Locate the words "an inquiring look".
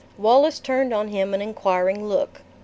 1.35-2.41